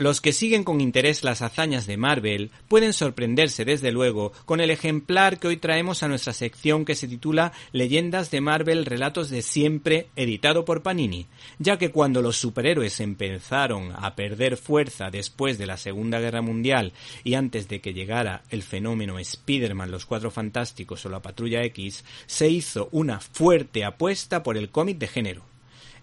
Los 0.00 0.22
que 0.22 0.32
siguen 0.32 0.64
con 0.64 0.80
interés 0.80 1.24
las 1.24 1.42
hazañas 1.42 1.86
de 1.86 1.98
Marvel 1.98 2.52
pueden 2.68 2.94
sorprenderse 2.94 3.66
desde 3.66 3.92
luego 3.92 4.32
con 4.46 4.62
el 4.62 4.70
ejemplar 4.70 5.38
que 5.38 5.48
hoy 5.48 5.58
traemos 5.58 6.02
a 6.02 6.08
nuestra 6.08 6.32
sección 6.32 6.86
que 6.86 6.94
se 6.94 7.06
titula 7.06 7.52
Leyendas 7.72 8.30
de 8.30 8.40
Marvel 8.40 8.86
Relatos 8.86 9.28
de 9.28 9.42
Siempre, 9.42 10.06
editado 10.16 10.64
por 10.64 10.82
Panini, 10.82 11.26
ya 11.58 11.76
que 11.76 11.90
cuando 11.90 12.22
los 12.22 12.38
superhéroes 12.38 12.98
empezaron 13.00 13.92
a 13.94 14.14
perder 14.16 14.56
fuerza 14.56 15.10
después 15.10 15.58
de 15.58 15.66
la 15.66 15.76
Segunda 15.76 16.18
Guerra 16.18 16.40
Mundial 16.40 16.94
y 17.22 17.34
antes 17.34 17.68
de 17.68 17.82
que 17.82 17.92
llegara 17.92 18.42
el 18.48 18.62
fenómeno 18.62 19.18
Spider-Man, 19.18 19.90
los 19.90 20.06
Cuatro 20.06 20.30
Fantásticos 20.30 21.04
o 21.04 21.10
la 21.10 21.20
Patrulla 21.20 21.62
X, 21.64 22.06
se 22.24 22.48
hizo 22.48 22.88
una 22.92 23.20
fuerte 23.20 23.84
apuesta 23.84 24.42
por 24.42 24.56
el 24.56 24.70
cómic 24.70 24.96
de 24.96 25.08
género. 25.08 25.42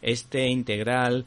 Este 0.03 0.45
integral 0.49 1.25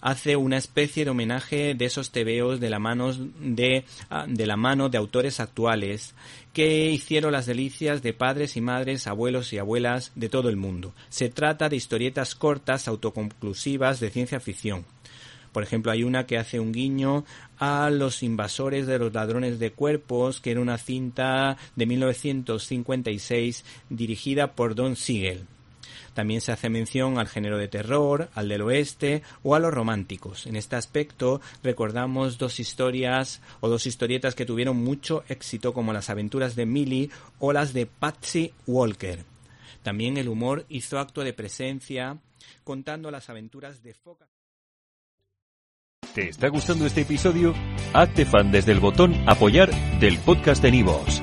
hace 0.00 0.36
una 0.36 0.56
especie 0.56 1.04
de 1.04 1.10
homenaje 1.10 1.74
de 1.74 1.84
esos 1.84 2.10
tebeos 2.10 2.60
de 2.60 2.70
la 2.70 2.78
mano 2.78 3.12
de, 3.12 3.84
ah, 4.08 4.26
de 4.28 4.46
la 4.46 4.56
mano 4.56 4.88
de 4.88 4.98
autores 4.98 5.40
actuales 5.40 6.14
que 6.52 6.90
hicieron 6.90 7.32
las 7.32 7.46
delicias 7.46 8.02
de 8.02 8.12
padres 8.12 8.56
y 8.56 8.60
madres, 8.60 9.06
abuelos 9.06 9.52
y 9.52 9.58
abuelas 9.58 10.12
de 10.14 10.28
todo 10.28 10.48
el 10.48 10.56
mundo. 10.56 10.94
Se 11.08 11.28
trata 11.28 11.68
de 11.68 11.76
historietas 11.76 12.34
cortas, 12.34 12.88
autoconclusivas 12.88 14.00
de 14.00 14.10
ciencia 14.10 14.40
ficción. 14.40 14.84
Por 15.52 15.62
ejemplo, 15.62 15.90
hay 15.90 16.04
una 16.04 16.26
que 16.26 16.38
hace 16.38 16.60
un 16.60 16.72
guiño 16.72 17.24
a 17.58 17.90
Los 17.90 18.22
invasores 18.22 18.86
de 18.86 18.98
los 18.98 19.12
ladrones 19.12 19.58
de 19.58 19.72
cuerpos, 19.72 20.40
que 20.40 20.52
era 20.52 20.60
una 20.60 20.78
cinta 20.78 21.56
de 21.76 21.86
1956 21.86 23.64
dirigida 23.88 24.54
por 24.54 24.74
Don 24.74 24.96
Siegel. 24.96 25.46
También 26.14 26.40
se 26.40 26.52
hace 26.52 26.68
mención 26.68 27.18
al 27.18 27.28
género 27.28 27.58
de 27.58 27.68
terror, 27.68 28.30
al 28.34 28.48
del 28.48 28.62
oeste 28.62 29.22
o 29.42 29.54
a 29.54 29.58
los 29.58 29.72
románticos. 29.72 30.46
En 30.46 30.56
este 30.56 30.76
aspecto 30.76 31.40
recordamos 31.62 32.38
dos 32.38 32.60
historias 32.60 33.40
o 33.60 33.68
dos 33.68 33.86
historietas 33.86 34.34
que 34.34 34.46
tuvieron 34.46 34.76
mucho 34.76 35.24
éxito 35.28 35.72
como 35.72 35.92
las 35.92 36.10
aventuras 36.10 36.56
de 36.56 36.66
Millie 36.66 37.10
o 37.38 37.52
las 37.52 37.72
de 37.72 37.86
Patsy 37.86 38.52
Walker. 38.66 39.24
También 39.82 40.16
el 40.16 40.28
humor 40.28 40.66
hizo 40.68 40.98
acto 40.98 41.22
de 41.22 41.32
presencia 41.32 42.18
contando 42.64 43.10
las 43.10 43.30
aventuras 43.30 43.82
de 43.82 43.94
Foca. 43.94 44.28
¿Te 46.14 46.28
está 46.28 46.48
gustando 46.48 46.86
este 46.86 47.02
episodio? 47.02 47.54
Hazte 47.92 48.26
fan 48.26 48.50
desde 48.50 48.72
el 48.72 48.80
botón 48.80 49.14
apoyar 49.28 49.70
del 50.00 50.18
podcast 50.18 50.60
de 50.62 50.72
Nivos. 50.72 51.22